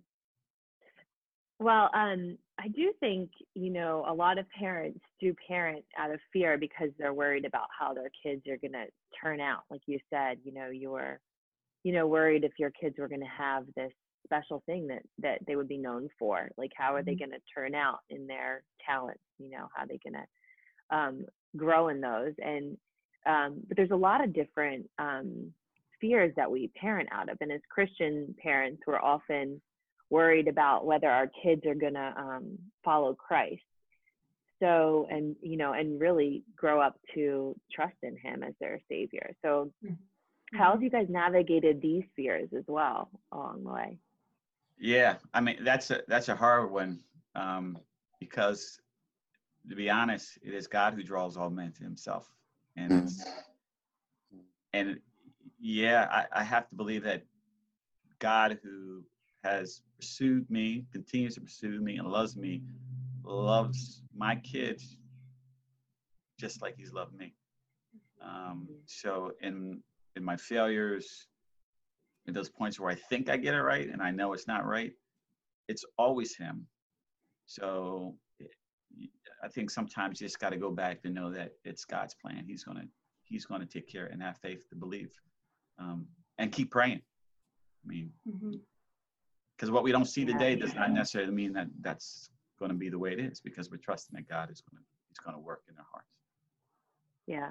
Well, 1.58 1.90
um, 1.94 2.38
I 2.58 2.68
do 2.68 2.92
think 3.00 3.30
you 3.54 3.70
know 3.70 4.04
a 4.06 4.12
lot 4.14 4.38
of 4.38 4.48
parents 4.50 5.00
do 5.20 5.34
parent 5.48 5.84
out 5.96 6.10
of 6.10 6.20
fear 6.32 6.58
because 6.58 6.90
they're 6.98 7.14
worried 7.14 7.44
about 7.46 7.68
how 7.78 7.94
their 7.94 8.10
kids 8.22 8.46
are 8.46 8.58
going 8.58 8.72
to 8.72 8.86
turn 9.22 9.40
out. 9.40 9.62
Like 9.70 9.80
you 9.86 9.98
said, 10.10 10.38
you 10.44 10.52
know, 10.52 10.68
you 10.68 10.90
were, 10.90 11.20
you 11.84 11.92
know, 11.92 12.06
worried 12.08 12.44
if 12.44 12.52
your 12.58 12.70
kids 12.72 12.96
were 12.98 13.08
going 13.08 13.20
to 13.22 13.26
have 13.26 13.66
this 13.76 13.92
special 14.24 14.62
thing 14.66 14.88
that 14.88 15.02
that 15.18 15.40
they 15.46 15.56
would 15.56 15.68
be 15.68 15.78
known 15.78 16.08
for. 16.18 16.50
Like, 16.58 16.72
how 16.76 16.94
are 16.94 17.02
they 17.04 17.14
Mhm. 17.14 17.16
going 17.16 17.32
to 17.32 17.40
turn 17.54 17.74
out 17.74 18.00
in 18.10 18.26
their 18.26 18.64
talents? 18.86 19.22
You 19.38 19.50
know, 19.50 19.68
how 19.74 19.84
are 19.84 19.88
they 19.88 20.00
going 20.02 20.14
to 20.14 20.96
um, 20.96 21.26
grow 21.56 21.88
in 21.88 22.00
those? 22.00 22.34
And 22.38 22.78
um, 23.26 23.62
but 23.66 23.76
there's 23.76 23.90
a 23.90 23.96
lot 23.96 24.22
of 24.24 24.32
different 24.34 24.90
um, 24.98 25.52
fears 26.06 26.32
that 26.36 26.50
we 26.50 26.68
parent 26.80 27.08
out 27.12 27.28
of, 27.28 27.38
and 27.40 27.50
as 27.52 27.60
Christian 27.68 28.34
parents, 28.42 28.82
we're 28.86 29.00
often 29.00 29.60
worried 30.10 30.48
about 30.48 30.86
whether 30.86 31.10
our 31.10 31.28
kids 31.42 31.62
are 31.66 31.74
going 31.74 31.94
to 31.94 32.14
um, 32.16 32.58
follow 32.84 33.14
Christ. 33.14 33.62
So, 34.62 35.06
and, 35.10 35.36
you 35.42 35.56
know, 35.56 35.72
and 35.72 36.00
really 36.00 36.42
grow 36.56 36.80
up 36.80 36.98
to 37.14 37.54
trust 37.72 37.96
in 38.02 38.16
him 38.16 38.42
as 38.42 38.54
their 38.60 38.80
savior. 38.88 39.34
So, 39.42 39.72
Mhm. 39.84 39.96
how 40.54 40.70
have 40.72 40.82
you 40.82 40.90
guys 40.90 41.08
navigated 41.10 41.82
these 41.82 42.04
fears 42.14 42.48
as 42.56 42.64
well 42.68 43.10
along 43.32 43.64
the 43.64 43.70
way? 43.70 43.98
yeah. 44.78 45.16
I 45.34 45.40
mean, 45.40 45.56
that's 45.62 45.90
a 45.90 46.02
that's 46.08 46.28
a 46.28 46.36
hard 46.36 46.70
one 46.70 47.00
um, 47.34 47.78
because, 48.20 48.80
to 49.68 49.74
be 49.74 49.90
honest, 49.90 50.38
it 50.42 50.54
is 50.54 50.66
God 50.66 50.94
who 50.94 51.02
draws 51.02 51.36
all 51.36 51.50
men 51.50 51.72
to 51.72 51.82
Himself, 51.82 52.32
and 52.76 52.92
Mm. 52.92 53.04
it's 53.04 53.24
and 54.72 55.00
yeah, 55.66 56.06
I, 56.12 56.40
I 56.40 56.44
have 56.44 56.68
to 56.68 56.76
believe 56.76 57.02
that 57.02 57.24
God, 58.20 58.56
who 58.62 59.02
has 59.42 59.82
pursued 59.96 60.48
me, 60.48 60.84
continues 60.92 61.34
to 61.34 61.40
pursue 61.40 61.80
me, 61.80 61.96
and 61.96 62.06
loves 62.06 62.36
me, 62.36 62.62
loves 63.24 64.02
my 64.16 64.36
kids 64.36 64.96
just 66.38 66.62
like 66.62 66.76
He's 66.76 66.92
loved 66.92 67.14
me. 67.18 67.34
Um, 68.22 68.68
so 68.86 69.32
in 69.42 69.80
in 70.14 70.22
my 70.22 70.36
failures, 70.36 71.26
in 72.26 72.32
those 72.32 72.48
points 72.48 72.78
where 72.78 72.90
I 72.90 72.94
think 72.94 73.28
I 73.28 73.36
get 73.36 73.54
it 73.54 73.60
right 73.60 73.88
and 73.88 74.00
I 74.00 74.12
know 74.12 74.34
it's 74.34 74.46
not 74.46 74.64
right, 74.66 74.92
it's 75.66 75.84
always 75.98 76.36
Him. 76.36 76.64
So 77.46 78.14
I 79.42 79.48
think 79.48 79.70
sometimes 79.70 80.20
you 80.20 80.28
just 80.28 80.38
got 80.38 80.50
to 80.50 80.58
go 80.58 80.70
back 80.70 81.02
to 81.02 81.10
know 81.10 81.32
that 81.32 81.54
it's 81.64 81.84
God's 81.84 82.14
plan. 82.14 82.44
He's 82.46 82.62
gonna 82.62 82.84
He's 83.24 83.46
gonna 83.46 83.66
take 83.66 83.88
care 83.88 84.06
and 84.06 84.22
have 84.22 84.38
faith 84.38 84.68
to 84.68 84.76
believe, 84.76 85.10
um, 85.78 86.06
and 86.38 86.52
keep 86.52 86.70
praying. 86.70 87.00
I 87.84 87.88
mean, 87.88 88.12
because 89.56 89.70
what 89.70 89.84
we 89.84 89.92
don't 89.92 90.04
see 90.06 90.22
Yeah. 90.22 90.32
today 90.32 90.56
does 90.56 90.74
not 90.74 90.90
necessarily 90.90 91.32
mean 91.32 91.52
that 91.54 91.68
that's 91.80 92.30
going 92.58 92.70
to 92.70 92.76
be 92.76 92.88
the 92.88 92.98
way 92.98 93.12
it 93.12 93.20
is 93.20 93.40
because 93.40 93.70
we're 93.70 93.76
trusting 93.76 94.16
that 94.16 94.28
God 94.28 94.50
is 94.50 94.60
going 94.62 94.82
to 94.82 94.86
is 95.10 95.18
going 95.18 95.34
to 95.34 95.40
work 95.40 95.62
in 95.68 95.74
their 95.74 95.84
hearts. 95.90 96.08
Yeah. 97.26 97.50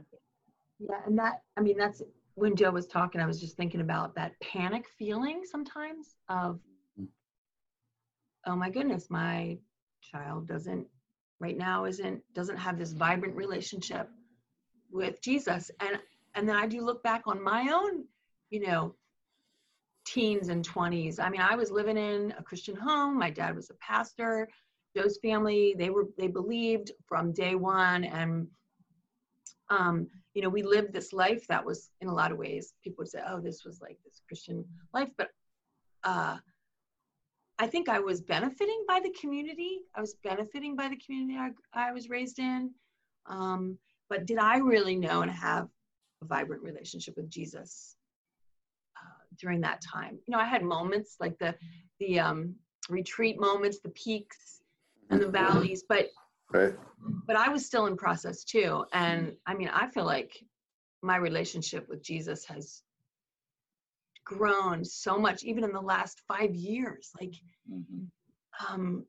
Yeah, 0.79 1.01
and 1.05 1.17
that 1.17 1.41
I 1.57 1.61
mean 1.61 1.77
that's 1.77 2.01
when 2.35 2.55
Joe 2.55 2.71
was 2.71 2.85
talking, 2.85 3.21
I 3.21 3.25
was 3.25 3.39
just 3.39 3.55
thinking 3.55 3.79
about 3.79 4.13
that 4.15 4.33
panic 4.41 4.87
feeling 4.99 5.43
sometimes 5.45 6.15
of 6.27 6.59
Mhm. 6.99 7.07
oh 8.45 8.55
my 8.55 8.69
goodness, 8.69 9.09
my 9.09 9.57
child 10.01 10.47
doesn't 10.47 10.87
right 11.39 11.57
now 11.57 11.85
isn't 11.85 12.21
doesn't 12.33 12.57
have 12.57 12.77
this 12.77 12.91
vibrant 12.91 13.35
relationship 13.35 14.09
with 14.91 15.21
Jesus. 15.21 15.71
And 15.79 15.99
and 16.35 16.47
then 16.49 16.57
I 16.57 16.67
do 16.67 16.81
look 16.81 17.01
back 17.03 17.25
on 17.25 17.41
my 17.41 17.69
own, 17.71 18.05
you 18.49 18.61
know, 18.61 18.95
teens 20.05 20.49
and 20.49 20.67
20s. 20.67 21.19
I 21.19 21.29
mean, 21.29 21.41
I 21.41 21.55
was 21.55 21.71
living 21.71 21.97
in 21.97 22.33
a 22.37 22.43
Christian 22.43 22.75
home. 22.75 23.17
My 23.17 23.29
dad 23.29 23.55
was 23.55 23.69
a 23.69 23.75
pastor. 23.75 24.47
Joe's 24.95 25.17
family, 25.21 25.75
they 25.77 25.89
were 25.89 26.05
they 26.17 26.27
believed 26.27 26.91
from 27.07 27.33
day 27.33 27.55
one 27.55 28.05
and 28.05 28.47
um, 29.69 30.07
you 30.33 30.41
know, 30.41 30.49
we 30.49 30.63
lived 30.63 30.93
this 30.93 31.11
life 31.11 31.47
that 31.47 31.65
was 31.65 31.89
in 32.01 32.07
a 32.07 32.13
lot 32.13 32.31
of 32.31 32.37
ways, 32.37 32.73
people 32.83 33.01
would 33.01 33.09
say, 33.09 33.21
oh, 33.27 33.39
this 33.39 33.63
was 33.65 33.81
like 33.81 33.97
this 34.05 34.21
Christian 34.27 34.63
life. 34.93 35.09
But 35.17 35.29
uh, 36.03 36.37
I 37.57 37.67
think 37.67 37.89
I 37.89 37.99
was 37.99 38.21
benefiting 38.21 38.83
by 38.87 38.99
the 38.99 39.13
community. 39.19 39.79
I 39.95 40.01
was 40.01 40.15
benefiting 40.23 40.75
by 40.75 40.89
the 40.89 40.99
community 41.03 41.39
I, 41.39 41.49
I 41.73 41.93
was 41.93 42.09
raised 42.09 42.39
in. 42.39 42.71
Um, 43.27 43.77
but 44.09 44.25
did 44.25 44.37
I 44.37 44.57
really 44.57 44.95
know 44.95 45.21
and 45.21 45.31
have 45.31 45.67
a 46.21 46.25
vibrant 46.25 46.61
relationship 46.61 47.15
with 47.17 47.29
Jesus 47.29 47.95
during 49.37 49.61
that 49.61 49.81
time? 49.81 50.17
You 50.25 50.31
know, 50.31 50.39
I 50.39 50.45
had 50.45 50.63
moments 50.63 51.17
like 51.19 51.37
the 51.39 51.55
the 51.99 52.19
um, 52.19 52.55
retreat 52.89 53.39
moments, 53.39 53.79
the 53.79 53.89
peaks 53.89 54.61
and 55.09 55.21
the 55.21 55.29
valleys, 55.29 55.83
but 55.87 56.09
Right. 56.51 56.75
but 57.27 57.35
I 57.35 57.49
was 57.49 57.65
still 57.65 57.87
in 57.87 57.97
process 57.97 58.43
too. 58.43 58.85
And 58.93 59.35
I 59.45 59.53
mean, 59.55 59.69
I 59.69 59.87
feel 59.87 60.05
like 60.05 60.43
my 61.01 61.17
relationship 61.17 61.87
with 61.89 62.01
Jesus 62.03 62.45
has 62.45 62.83
grown 64.23 64.83
so 64.83 65.17
much, 65.19 65.43
even 65.43 65.63
in 65.63 65.71
the 65.71 65.81
last 65.81 66.21
five 66.27 66.55
years. 66.55 67.11
Like, 67.19 67.33
Mhm. 67.71 68.09
um, 68.67 69.05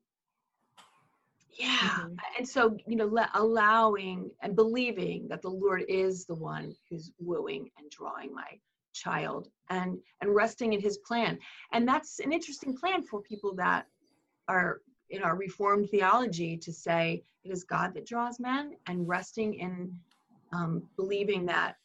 yeah. 1.59 1.79
Mhm. 1.79 2.17
And 2.39 2.49
so, 2.49 2.77
you 2.87 2.97
know, 2.97 3.07
le- 3.07 3.31
allowing 3.35 4.31
and 4.43 4.55
believing 4.55 5.29
that 5.29 5.41
the 5.43 5.49
Lord 5.51 5.85
is 5.89 6.27
the 6.27 6.35
one 6.35 6.75
who's 6.89 7.13
wooing 7.19 7.71
and 7.79 7.91
drawing 7.91 8.35
my 8.35 8.61
child 8.97 9.49
and 9.69 9.99
and 10.21 10.35
resting 10.35 10.73
in 10.73 10.81
his 10.81 10.99
plan. 10.99 11.39
And 11.73 11.87
that's 11.87 12.19
an 12.21 12.33
interesting 12.33 12.77
plan 12.77 13.03
for 13.03 13.21
people 13.21 13.55
that 13.57 13.87
are 14.49 14.81
in 15.11 15.23
our 15.23 15.37
reformed 15.37 15.89
theology 15.91 16.57
to 16.57 16.73
say 16.73 17.23
it 17.45 17.51
is 17.53 17.63
god 17.65 17.95
that 17.95 18.07
draws 18.07 18.41
men 18.41 18.65
and 18.89 19.07
resting 19.17 19.55
in 19.55 19.75
um, 20.53 20.83
believing 20.97 21.47
that 21.47 21.77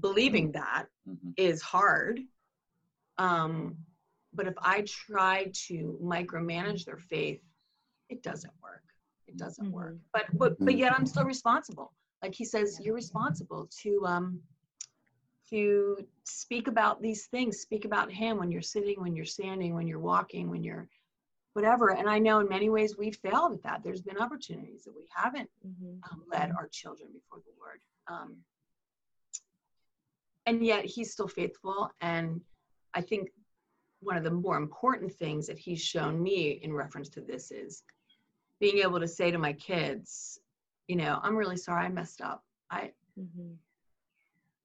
believing 0.00 0.52
that 0.52 0.86
Mhm. 1.08 1.34
is 1.36 1.60
hard 1.62 2.20
um, 3.18 3.76
but 4.32 4.46
if 4.46 4.54
i 4.58 4.76
try 4.82 5.36
to 5.66 5.76
micromanage 6.02 6.84
their 6.84 6.98
faith 6.98 7.42
it 8.10 8.22
doesn't 8.22 8.52
work. 8.62 8.82
It 9.26 9.36
doesn't 9.36 9.70
work. 9.70 9.96
But 10.12 10.26
but 10.40 10.58
but 10.66 10.76
yet 10.76 10.92
i'm 10.96 11.06
still 11.06 11.24
responsible. 11.24 11.88
Like 12.22 12.34
he 12.34 12.44
says 12.44 12.78
you're 12.82 12.94
responsible 12.94 13.68
to 13.82 13.90
um 14.06 14.40
to 15.50 16.06
speak 16.24 16.68
about 16.68 17.00
these 17.02 17.26
things 17.26 17.58
speak 17.58 17.84
about 17.84 18.10
him 18.10 18.38
when 18.38 18.50
you're 18.50 18.62
sitting 18.62 19.00
when 19.00 19.14
you're 19.14 19.24
standing 19.24 19.74
when 19.74 19.86
you're 19.86 19.98
walking 19.98 20.48
when 20.50 20.62
you're 20.64 20.88
whatever 21.52 21.90
and 21.90 22.08
i 22.08 22.18
know 22.18 22.40
in 22.40 22.48
many 22.48 22.68
ways 22.70 22.96
we've 22.96 23.16
failed 23.16 23.52
at 23.52 23.62
that 23.62 23.82
there's 23.84 24.00
been 24.02 24.18
opportunities 24.18 24.84
that 24.84 24.94
we 24.96 25.06
haven't 25.14 25.50
Mhm. 25.66 26.00
um, 26.10 26.22
led 26.30 26.50
our 26.52 26.68
children 26.68 27.08
before 27.12 27.38
the 27.40 27.52
Lord. 27.58 27.80
Um, 28.06 28.44
and 30.46 30.64
yet 30.64 30.84
he's 30.84 31.12
still 31.12 31.28
faithful. 31.28 31.90
And 32.00 32.42
I 32.92 33.00
think 33.00 33.30
one 34.00 34.16
of 34.18 34.24
the 34.24 34.30
more 34.30 34.58
important 34.58 35.12
things 35.14 35.46
that 35.46 35.58
he's 35.58 35.80
shown 35.82 36.22
me 36.22 36.60
in 36.62 36.72
reference 36.74 37.08
to 37.10 37.22
this 37.22 37.50
is 37.50 37.82
being 38.60 38.78
able 38.78 39.00
to 39.00 39.08
say 39.08 39.30
to 39.30 39.38
my 39.38 39.54
kids, 39.54 40.38
you 40.86 40.96
know, 40.96 41.18
I'm 41.22 41.36
really 41.36 41.56
sorry 41.56 41.86
I 41.86 41.88
messed 41.88 42.20
up. 42.20 42.44
I, 42.70 42.92
Mhm. 43.18 43.56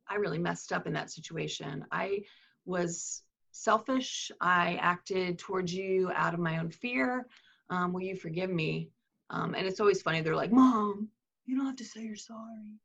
I 0.10 0.16
really 0.16 0.40
messed 0.40 0.72
up 0.74 0.88
in 0.88 0.94
that 0.94 1.12
situation. 1.12 1.86
I 1.92 2.24
was 2.66 3.24
selfish. 3.52 4.32
I 4.42 4.76
acted 4.82 5.38
towards 5.40 5.74
you 5.74 6.12
out 6.16 6.34
of 6.34 6.40
my 6.40 6.58
own 6.60 6.70
fear. 6.70 7.28
Um, 7.70 7.94
will 7.94 8.02
you 8.02 8.16
forgive 8.16 8.50
me? 8.50 8.90
Um, 9.30 9.54
and 9.54 9.68
it's 9.68 9.80
always 9.80 10.02
funny. 10.02 10.22
They're 10.22 10.36
like, 10.36 10.52
Mom, 10.52 11.08
you 11.46 11.56
don't 11.56 11.66
have 11.68 11.76
to 11.78 11.86
say 11.86 12.02
you're 12.02 12.16
sorry. 12.16 12.80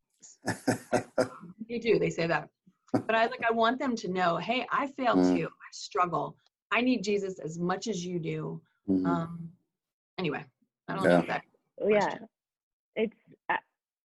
They 1.69 1.79
do. 1.79 1.99
They 1.99 2.11
say 2.11 2.27
that. 2.27 2.49
But 3.07 3.15
I 3.17 3.27
like. 3.27 3.43
I 3.49 3.53
want 3.53 3.79
them 3.79 3.97
to 3.97 4.09
know, 4.09 4.37
hey, 4.37 4.67
I 4.71 4.87
fail 4.89 5.17
Mm. 5.17 5.37
too. 5.37 5.47
I 5.47 5.69
struggle. 5.73 6.37
I 6.71 6.81
need 6.81 7.03
Jesus 7.03 7.39
as 7.39 7.59
much 7.59 7.87
as 7.89 8.05
you 8.05 8.19
do. 8.19 8.61
Mhm. 8.89 9.07
Um, 9.07 9.51
anyway, 10.19 10.45
I 10.89 10.95
don't 10.95 11.05
Yeah. 11.05 11.19
know 11.21 11.25
that. 11.27 11.43
Yeah 11.89 12.19
it's 12.97 13.17
I, 13.49 13.59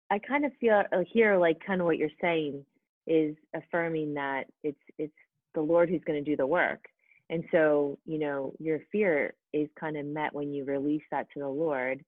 I 0.10 0.20
kind 0.20 0.44
of 0.46 0.52
feel 0.60 0.84
uh, 0.92 1.04
here 1.08 1.38
like 1.38 1.64
kind 1.64 1.80
of 1.82 1.86
what 1.86 1.98
you're 2.00 2.10
saying 2.20 2.66
is 3.10 3.36
affirming 3.54 4.14
that 4.14 4.46
it's 4.64 4.80
it's 4.98 5.12
the 5.56 5.62
lord 5.62 5.90
who's 5.90 6.04
going 6.06 6.24
to 6.24 6.30
do 6.30 6.38
the 6.38 6.48
work. 6.48 6.86
And 7.30 7.44
so 7.52 7.98
you 8.06 8.20
know 8.20 8.54
your 8.60 8.80
fear 8.92 9.34
is 9.52 9.68
kind 9.78 9.98
of 9.98 10.06
met 10.06 10.34
when 10.34 10.54
you 10.54 10.64
release 10.64 11.04
that 11.12 11.28
to 11.34 11.40
the 11.40 11.50
lord 11.50 12.04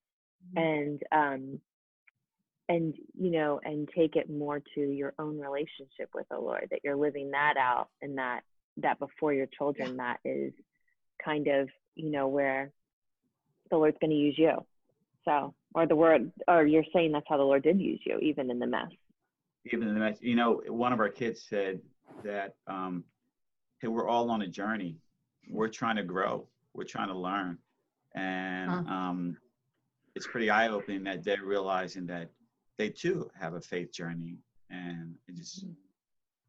and 0.56 1.02
um 1.12 1.60
and 2.70 2.94
you 3.20 3.32
know 3.32 3.60
and 3.64 3.90
take 3.96 4.16
it 4.16 4.30
more 4.30 4.62
to 4.76 4.82
your 4.82 5.14
own 5.20 5.40
relationship 5.40 6.10
with 6.14 6.28
the 6.30 6.38
lord 6.38 6.68
that 6.72 6.80
you're 6.84 6.96
living 6.96 7.32
that 7.32 7.56
out 7.58 7.90
and 8.02 8.18
that 8.18 8.42
that 8.78 9.00
before 9.00 9.34
your 9.34 9.48
children 9.58 9.98
that 9.98 10.20
is 10.24 10.54
kind 11.24 11.48
of 11.48 11.68
you 11.96 12.10
know 12.10 12.28
where 12.28 12.72
the 13.70 13.78
lord's 13.78 13.98
going 14.00 14.12
to 14.12 14.16
use 14.16 14.36
you. 14.38 14.66
So 15.26 15.54
or 15.74 15.88
the 15.88 15.96
word 15.96 16.32
or 16.48 16.66
you're 16.66 16.84
saying 16.94 17.12
that's 17.12 17.26
how 17.28 17.38
the 17.38 17.44
lord 17.44 17.64
did 17.64 17.80
use 17.80 18.02
you 18.06 18.18
even 18.20 18.50
in 18.50 18.60
the 18.60 18.68
mess 18.68 18.92
Even 19.66 19.88
in 19.88 19.94
the 19.94 20.00
mess, 20.00 20.18
you 20.22 20.36
know, 20.36 20.62
one 20.68 20.92
of 20.92 21.00
our 21.00 21.10
kids 21.10 21.44
said 21.48 21.80
that, 22.24 22.56
um, 22.68 23.04
hey, 23.80 23.88
we're 23.88 24.08
all 24.08 24.32
on 24.32 24.42
a 24.42 24.48
journey. 24.48 24.98
We're 25.50 25.68
trying 25.68 25.98
to 25.98 26.04
grow. 26.04 26.48
We're 26.74 26.84
trying 26.86 27.10
to 27.10 27.18
learn. 27.18 27.58
And 28.16 28.72
Huh. 28.72 28.94
um, 28.94 29.38
it's 30.16 30.28
pretty 30.28 30.50
eye 30.50 30.70
opening 30.70 31.04
that 31.04 31.24
they're 31.24 31.44
realizing 31.46 32.06
that 32.08 32.32
they 32.78 32.90
too 32.90 33.30
have 33.40 33.54
a 33.54 33.62
faith 33.62 33.92
journey. 33.94 34.38
And 34.70 35.16
I 35.30 35.34
just 35.34 35.66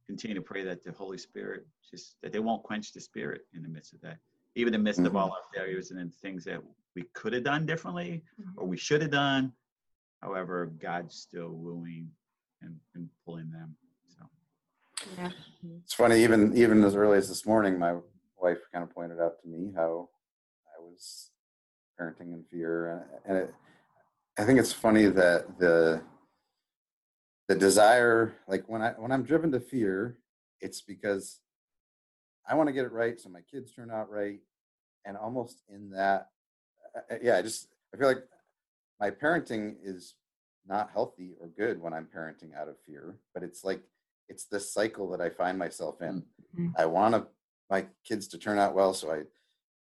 continue 0.06 0.34
to 0.34 0.42
pray 0.42 0.64
that 0.64 0.82
the 0.82 0.92
Holy 0.92 1.18
Spirit 1.18 1.66
just, 1.90 2.16
that 2.22 2.32
they 2.32 2.40
won't 2.40 2.62
quench 2.62 2.92
the 2.92 3.00
spirit 3.00 3.42
in 3.54 3.62
the 3.62 3.68
midst 3.68 3.92
of 3.92 4.00
that. 4.00 4.18
Even 4.54 4.74
in 4.74 4.80
the 4.80 4.84
midst 4.84 5.00
of 5.02 5.12
Mhm. 5.12 5.16
all 5.20 5.32
our 5.32 5.42
failures 5.54 5.90
and 5.90 5.98
then 6.00 6.10
things 6.10 6.44
that 6.44 6.62
we 6.94 7.02
could 7.14 7.32
have 7.34 7.44
done 7.44 7.66
differently 7.66 8.22
Mhm. 8.40 8.52
or 8.56 8.66
we 8.66 8.76
should 8.76 9.02
have 9.02 9.10
done. 9.10 9.52
However, 10.20 10.66
God's 10.66 11.14
still 11.14 11.50
wooing 11.50 12.10
and, 12.62 12.76
and 12.94 13.08
pulling 13.24 13.50
them. 13.50 13.76
So 14.08 14.28
Yeah. 15.16 15.30
It's 15.84 15.94
funny, 15.94 16.22
even 16.22 16.56
even 16.56 16.82
as 16.84 16.94
early 16.94 17.18
as 17.18 17.28
this 17.28 17.46
morning, 17.46 17.78
my 17.78 17.96
wife 18.36 18.58
kind 18.72 18.82
of 18.82 18.94
pointed 18.94 19.20
out 19.20 19.40
to 19.42 19.48
me 19.48 19.72
how 19.74 20.08
I 20.76 20.80
was 20.82 21.30
parenting 22.00 22.32
in 22.32 22.44
fear, 22.50 22.90
and, 22.90 23.02
and 23.26 23.38
it, 23.44 23.54
I 24.38 24.44
think 24.44 24.58
it's 24.58 24.72
funny 24.72 25.06
that 25.06 25.58
the 25.58 26.02
the 27.48 27.54
desire, 27.54 28.34
like 28.48 28.64
when 28.68 28.82
I 28.82 28.90
when 28.92 29.12
I'm 29.12 29.22
driven 29.24 29.52
to 29.52 29.60
fear, 29.60 30.18
it's 30.60 30.80
because 30.80 31.40
I 32.48 32.54
want 32.54 32.68
to 32.68 32.72
get 32.72 32.84
it 32.84 32.92
right, 32.92 33.20
so 33.20 33.28
my 33.28 33.42
kids 33.50 33.72
turn 33.72 33.90
out 33.90 34.10
right, 34.10 34.40
and 35.04 35.16
almost 35.16 35.62
in 35.68 35.90
that, 35.90 36.28
uh, 36.96 37.16
yeah, 37.22 37.36
I 37.36 37.42
just 37.42 37.68
I 37.94 37.98
feel 37.98 38.08
like 38.08 38.24
my 39.00 39.10
parenting 39.10 39.76
is 39.84 40.14
not 40.66 40.90
healthy 40.92 41.34
or 41.40 41.48
good 41.48 41.80
when 41.80 41.92
I'm 41.92 42.06
parenting 42.06 42.54
out 42.54 42.68
of 42.68 42.76
fear, 42.86 43.18
but 43.34 43.42
it's 43.42 43.64
like 43.64 43.82
it's 44.28 44.44
this 44.46 44.72
cycle 44.72 45.10
that 45.10 45.20
I 45.20 45.28
find 45.30 45.58
myself 45.58 46.00
in. 46.00 46.24
Mhm. 46.56 46.72
I 46.78 46.86
want 46.86 47.28
my 47.68 47.86
kids 48.04 48.28
to 48.28 48.38
turn 48.38 48.58
out 48.58 48.74
well, 48.74 48.94
so 48.94 49.12
I 49.12 49.22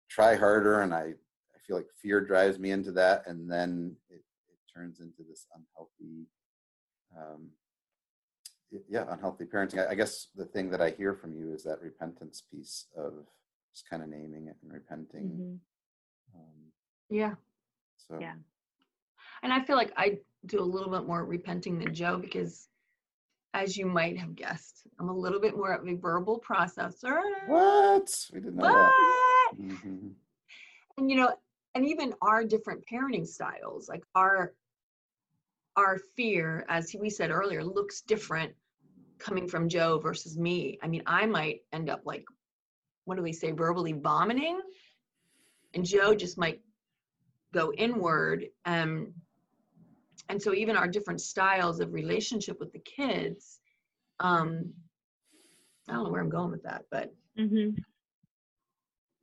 try 0.09 0.37
harder, 0.37 0.81
and 0.83 0.95
I, 0.95 1.14
I 1.54 1.59
feel 1.66 1.76
like 1.76 1.88
fear 2.00 2.21
drives 2.25 2.59
me 2.59 2.71
into 2.71 2.92
that, 2.92 3.26
and 3.26 3.50
then 3.50 3.97
it, 4.09 4.23
it 4.49 4.59
turns 4.73 5.00
into 5.00 5.23
this 5.28 5.47
unhealthy, 5.54 6.26
um, 7.16 7.50
yeah, 8.88 9.04
unhealthy 9.12 9.45
parenting. 9.45 9.87
I, 9.87 9.90
I 9.90 9.95
guess 9.95 10.28
the 10.35 10.47
thing 10.47 10.71
that 10.71 10.81
I 10.81 10.90
hear 10.90 11.14
from 11.14 11.35
you 11.35 11.52
is 11.52 11.62
that 11.64 11.81
repentance 11.83 12.42
piece 12.50 12.87
of 12.97 13.26
just 13.75 13.88
kind 13.88 14.02
of 14.02 14.09
naming 14.09 14.49
it 14.49 14.57
and 14.62 14.73
repenting. 14.73 15.28
Mhm. 15.31 15.61
Um, 16.35 16.73
Yeah. 17.11 17.35
so 17.97 18.19
Yeah. 18.21 18.37
And 19.43 19.53
I 19.53 19.61
feel 19.63 19.77
like 19.77 19.93
I 19.97 20.19
do 20.47 20.61
a 20.61 20.63
little 20.63 20.91
bit 20.91 21.07
more 21.07 21.25
repenting 21.25 21.79
than 21.79 21.95
Joe 21.95 22.17
because 22.19 22.69
as 23.55 23.77
you 23.77 23.87
might 23.87 24.17
have 24.19 24.35
guessed. 24.35 24.87
I'm 24.99 25.09
a 25.09 25.17
little 25.17 25.41
bit 25.41 25.57
more 25.57 25.73
of 25.73 25.87
a 25.87 25.95
verbal 25.95 26.41
processor. 26.41 27.21
What? 27.47 28.31
We 28.33 28.41
didn't 28.41 28.57
know 28.57 28.65
What? 28.65 28.73
that. 28.73 29.53
Mhm. 29.59 30.15
And 30.97 31.11
you 31.11 31.17
know, 31.17 31.35
and 31.75 31.87
even 31.87 32.15
our 32.23 32.45
different 32.45 32.85
parenting 32.87 33.27
styles, 33.27 33.89
like 33.89 34.05
our 34.15 34.55
our 35.77 35.99
fear, 36.17 36.67
as 36.69 36.95
we 36.99 37.09
said 37.09 37.31
earlier, 37.31 37.65
looks 37.65 38.03
different 38.03 38.55
coming 39.19 39.49
from 39.49 39.69
Joe 39.71 39.99
versus 39.99 40.37
me. 40.37 40.79
I 40.83 40.89
mean, 40.89 41.03
I 41.07 41.25
might 41.25 41.65
end 41.73 41.89
up 41.89 42.03
like, 42.05 42.25
what 43.05 43.17
do 43.17 43.23
we 43.23 43.33
say, 43.33 43.53
verbally 43.53 43.95
vomiting, 43.95 44.61
and 45.73 45.85
Joe 45.85 46.15
just 46.15 46.37
might 46.37 46.61
go 47.53 47.73
inward. 47.73 48.51
Um, 48.67 49.15
and 50.29 50.41
so 50.41 50.55
even 50.55 50.76
our 50.76 50.88
different 50.88 51.21
styles 51.21 51.81
of 51.81 51.93
relationship 51.93 52.59
with 52.61 52.73
the 52.73 52.79
kids, 52.81 53.61
um, 54.21 54.73
I 55.88 55.93
don't 55.95 56.05
know 56.05 56.11
where 56.11 56.21
I'm 56.21 56.31
going 56.31 56.50
with 56.50 56.62
that, 56.62 56.85
but 56.91 57.12
hmm 57.37 57.71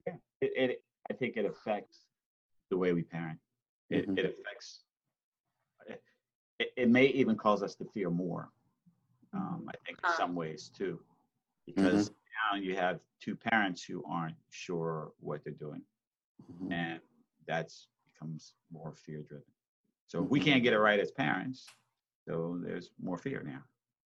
it, 0.06 0.20
it 0.42 0.84
I 1.10 1.14
think 1.14 1.38
it 1.38 1.46
affects 1.46 2.06
the 2.70 2.78
way 2.78 2.94
we 2.94 3.02
parent. 3.04 3.40
It, 3.90 4.08
Mhm. 4.08 4.18
it 4.18 4.26
affects. 4.26 4.84
It, 6.60 6.74
it 6.76 6.90
may 6.90 7.08
even 7.08 7.36
cause 7.38 7.64
us 7.64 7.76
to 7.76 7.86
fear 7.86 8.10
more. 8.10 8.50
Um, 9.34 9.66
I 9.70 9.78
think 9.86 10.00
in 10.04 10.10
Uh. 10.10 10.18
some 10.18 10.36
ways 10.36 10.70
too, 10.70 11.00
because 11.66 12.12
now 12.52 12.58
you 12.58 12.76
have 12.76 13.00
two 13.20 13.36
parents 13.36 13.84
who 13.84 14.04
aren't 14.06 14.36
sure 14.50 15.14
what 15.20 15.44
they're 15.44 15.54
doing, 15.54 15.82
Mhm. 16.52 16.72
and 16.72 17.00
that's 17.48 17.88
becomes 18.06 18.54
more 18.72 18.94
fear 18.96 19.22
driven. 19.24 19.52
So 20.10 20.24
if 20.24 20.30
we 20.30 20.40
can't 20.40 20.64
get 20.64 20.74
it 20.74 20.80
right 20.80 21.00
as 21.00 21.12
parents, 21.12 21.68
so 22.28 22.60
there's 22.64 22.90
more 23.00 23.20
fear 23.20 23.44
now. 23.46 23.62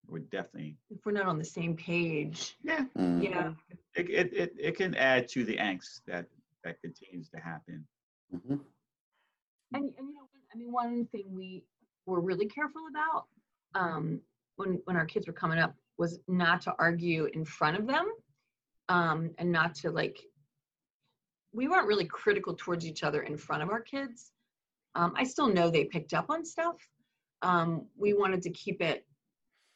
We're 0.06 0.20
definitely 0.20 0.76
if 0.90 1.06
we're 1.06 1.14
not 1.14 1.28
on 1.28 1.38
the 1.38 1.46
same 1.46 1.78
page, 1.78 2.58
yeah. 2.62 2.84
Mhm. 2.98 3.24
yeah. 3.24 3.54
It, 3.96 4.10
it, 4.10 4.34
it, 4.34 4.56
it 4.60 4.78
can 4.78 4.96
add 4.96 5.30
to 5.30 5.46
the 5.46 5.56
angst 5.56 6.02
that 6.08 6.26
that 6.66 6.82
continues 6.82 7.30
to 7.30 7.38
happen. 7.38 7.88
Mhm. 8.36 8.60
And, 9.72 9.86
and 9.98 10.10
you 10.10 10.14
know, 10.14 10.28
I 10.54 10.58
mean, 10.58 10.74
one 10.74 11.06
thing 11.06 11.24
we 11.30 11.64
were 12.06 12.20
really 12.20 12.48
careful 12.48 12.82
about 12.90 13.28
um, 13.76 14.20
when 14.58 14.82
when 14.84 14.98
our 14.98 15.06
kids 15.06 15.26
were 15.26 15.34
coming 15.34 15.58
up 15.58 15.74
was 15.98 16.20
not 16.28 16.60
to 16.64 16.76
argue 16.80 17.26
in 17.34 17.46
front 17.46 17.78
of 17.78 17.88
them, 17.88 18.12
um, 18.90 19.32
and 19.38 19.50
not 19.54 19.74
to 19.76 19.90
like. 19.90 20.20
We 21.54 21.70
weren't 21.70 21.88
really 21.88 22.06
critical 22.06 22.56
towards 22.56 22.86
each 22.86 23.04
other 23.04 23.22
in 23.22 23.38
front 23.38 23.64
of 23.64 23.70
our 23.70 23.80
kids. 23.80 24.34
Um, 24.96 25.14
I 25.16 25.24
still 25.24 25.48
know 25.48 25.70
they 25.70 25.86
picked 25.86 26.14
up 26.14 26.26
on 26.30 26.46
stuff. 26.46 26.76
Um, 27.42 27.88
we 27.98 28.14
wanted 28.14 28.42
to 28.44 28.50
keep 28.52 28.82
it 28.82 29.06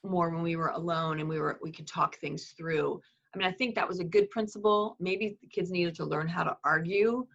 more 0.03 0.29
when 0.29 0.43
we 0.43 0.55
were 0.55 0.69
alone 0.69 1.19
and 1.19 1.27
we 1.27 1.39
were 1.39 1.59
we 1.61 1.71
could 1.71 1.87
talk 1.87 2.17
things 2.17 2.53
through. 2.57 3.01
I 3.33 3.37
mean, 3.37 3.47
I 3.47 3.51
think 3.51 3.75
that 3.75 3.87
was 3.87 3.99
a 3.99 4.03
good 4.03 4.29
principle. 4.29 4.95
Maybe 4.99 5.37
the 5.41 5.47
kids 5.47 5.69
needed 5.69 5.95
to 5.95 6.05
learn 6.05 6.27
how 6.27 6.43
to 6.43 6.55
argue 6.63 7.27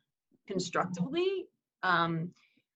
constructively. 0.47 1.47
Um, 1.83 2.31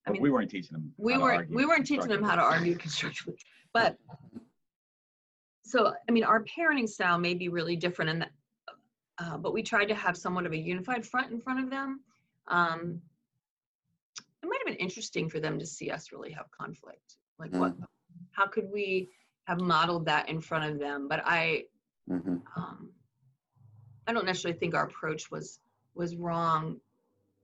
I 0.06 0.10
mean, 0.10 0.22
we 0.22 0.30
weren't 0.30 0.50
teaching 0.50 0.72
them. 0.72 0.92
we 0.98 1.18
weren't 1.18 1.50
we 1.50 1.66
weren't 1.66 1.86
teaching 1.86 2.08
them 2.08 2.22
how 2.22 2.36
to 2.36 2.42
argue 2.42 2.76
constructively 2.76 3.38
but 3.72 3.96
so 5.64 5.92
i 6.08 6.12
mean 6.12 6.24
our 6.24 6.44
parenting 6.44 6.88
style 6.88 7.18
may 7.18 7.34
be 7.34 7.48
really 7.48 7.76
different 7.76 8.10
and 8.10 8.26
uh, 9.18 9.36
but 9.36 9.52
we 9.52 9.62
tried 9.62 9.86
to 9.86 9.94
have 9.94 10.16
somewhat 10.16 10.46
of 10.46 10.52
a 10.52 10.56
unified 10.56 11.04
front 11.04 11.32
in 11.32 11.40
front 11.40 11.58
of 11.62 11.70
them 11.70 12.00
um, 12.48 13.00
it 14.42 14.46
might 14.46 14.58
have 14.58 14.66
been 14.66 14.84
interesting 14.86 15.28
for 15.28 15.40
them 15.40 15.58
to 15.58 15.66
see 15.66 15.90
us 15.90 16.12
really 16.12 16.30
have 16.32 16.50
conflict 16.50 17.16
like 17.38 17.52
what 17.52 17.74
how 18.32 18.46
could 18.46 18.70
we 18.72 19.08
have 19.44 19.60
modeled 19.60 20.04
that 20.06 20.28
in 20.28 20.40
front 20.40 20.70
of 20.70 20.78
them 20.78 21.08
but 21.08 21.22
i 21.24 21.64
Mhm. 22.08 22.40
um, 22.56 22.92
I 24.06 24.12
don't 24.12 24.24
necessarily 24.24 24.56
think 24.56 24.76
our 24.76 24.84
approach 24.84 25.32
was 25.32 25.58
was 25.96 26.14
wrong. 26.14 26.80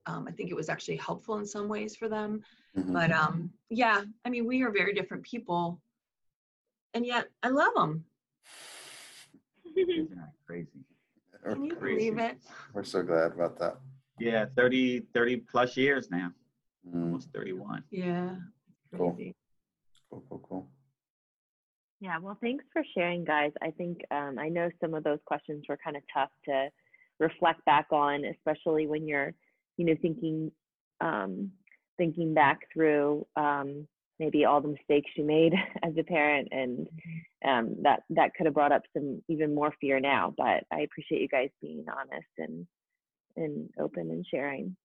Um, 0.07 0.29
I 0.29 0.31
think 0.31 0.51
it 0.51 0.55
was 0.55 0.69
actually 0.69 0.99
helpful 0.99 1.39
in 1.39 1.45
some 1.47 1.67
ways 1.69 1.97
for 1.97 2.09
them. 2.09 2.45
Mhm. 2.77 2.93
But 2.93 3.11
um, 3.11 3.53
yeah, 3.71 4.05
I 4.25 4.31
mean, 4.31 4.47
we 4.47 4.63
are 4.63 4.71
very 4.71 4.95
different 4.95 5.25
people, 5.25 5.81
and 6.95 7.05
yet 7.05 7.29
I 7.43 7.49
love 7.49 7.75
them. 7.75 8.05
Kids 9.75 10.13
are 10.13 10.33
crazy. 10.47 10.69
We're 11.45 11.55
Can 11.55 11.65
you 11.65 11.75
crazy. 11.75 12.11
believe 12.11 12.19
it? 12.31 12.39
We're 12.73 12.85
so 12.85 13.03
glad 13.03 13.33
about 13.33 13.59
that. 13.59 13.79
Yeah, 14.21 14.45
30, 14.47 15.01
30 15.13 15.39
plus 15.39 15.77
years 15.77 16.09
now, 16.13 16.29
Mm. 16.29 16.35
Almost 16.93 17.29
31. 17.33 17.85
Yeah, 17.91 18.37
Cool. 18.97 19.17
Cool, 20.11 20.25
cool, 20.29 20.47
cool. 20.49 20.69
Yeah, 22.01 22.19
well, 22.19 22.37
thanks 22.41 22.65
for 22.73 22.83
sharing, 22.95 23.25
guys. 23.25 23.53
I 23.63 23.71
think 23.71 24.01
um, 24.11 24.37
I 24.39 24.49
know 24.49 24.71
some 24.81 24.93
of 24.93 25.05
those 25.05 25.21
questions 25.25 25.65
were 25.69 25.79
kind 25.83 25.97
of 25.97 26.03
tough 26.13 26.31
to 26.47 26.69
reflect 27.21 27.65
back 27.65 27.87
on, 27.93 28.25
especially 28.25 28.87
when 28.87 29.07
you're, 29.07 29.33
you 29.77 29.87
know, 29.87 29.95
thinking, 30.03 30.51
um, 31.01 31.53
thinking 31.97 32.35
back 32.35 32.59
through 32.75 33.25
um, 33.37 33.87
maybe 34.19 34.45
all 34.45 34.61
the 34.61 34.69
mistakes 34.69 35.11
you 35.17 35.25
made 35.25 35.55
as 35.83 35.93
a 35.99 36.03
parent, 36.03 36.49
and 36.51 36.89
um, 37.47 37.77
that 37.83 38.03
that 38.11 38.35
could 38.35 38.47
have 38.47 38.55
brought 38.55 38.73
up 38.73 38.83
some 38.93 39.23
even 39.29 39.55
more 39.55 39.73
fear 39.81 40.01
now. 40.01 40.35
But 40.37 40.65
I 40.73 40.81
appreciate 40.81 41.23
you 41.23 41.29
guys 41.29 41.51
being 41.61 41.85
honest 41.89 42.27
and 42.39 42.67
and 43.37 43.71
open 43.79 44.11
and 44.11 44.27
sharing. 44.29 44.77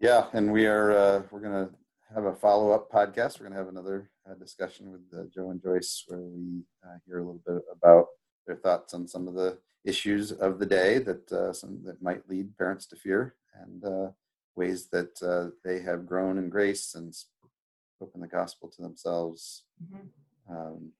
Yeah, 0.00 0.26
and 0.32 0.50
we 0.50 0.66
are 0.66 0.92
uh, 0.92 1.22
we're 1.30 1.40
gonna 1.40 1.68
have 2.14 2.24
a 2.24 2.34
follow 2.34 2.70
up 2.70 2.90
podcast. 2.90 3.38
We're 3.38 3.46
gonna 3.46 3.58
have 3.60 3.68
another 3.68 4.10
uh, 4.28 4.34
discussion 4.34 4.90
with 4.90 5.02
uh, 5.14 5.24
Joe 5.34 5.50
and 5.50 5.62
Joyce 5.62 6.04
where 6.08 6.20
we 6.20 6.62
uh, 6.84 6.96
hear 7.06 7.18
a 7.18 7.22
little 7.22 7.42
bit 7.46 7.62
about 7.70 8.06
their 8.46 8.56
thoughts 8.56 8.94
on 8.94 9.06
some 9.06 9.28
of 9.28 9.34
the 9.34 9.58
issues 9.84 10.32
of 10.32 10.58
the 10.58 10.66
day 10.66 10.98
that 10.98 11.30
uh, 11.30 11.52
some 11.52 11.80
that 11.84 12.02
might 12.02 12.26
lead 12.30 12.56
parents 12.56 12.86
to 12.86 12.96
fear 12.96 13.34
and 13.60 13.84
uh, 13.84 14.08
ways 14.56 14.88
that 14.90 15.22
uh, 15.22 15.50
they 15.64 15.80
have 15.80 16.06
grown 16.06 16.38
in 16.38 16.48
grace 16.48 16.94
and 16.94 17.14
spoken 17.14 18.22
the 18.22 18.26
gospel 18.26 18.70
to 18.70 18.80
themselves. 18.80 19.64
Mhm. 19.84 20.08
Um, 20.48 20.92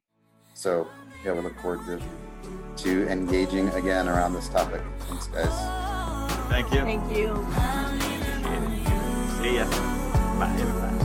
so 0.52 0.86
yeah, 1.24 1.32
we 1.32 1.40
look 1.40 1.58
forward 1.60 1.80
to 1.86 1.98
to 2.84 3.08
engaging 3.08 3.70
again 3.70 4.08
around 4.08 4.34
this 4.34 4.50
topic. 4.50 4.82
Thanks, 5.08 5.26
guys. 5.28 6.50
Thank 6.50 6.70
you. 6.72 6.80
Thank 6.80 7.16
you. 7.16 8.09
Appreciate 9.40 9.62
it. 9.62 9.72
See 9.72 9.80
ya. 9.80 10.38
Bye, 10.38 10.52
everybody. 10.60 10.99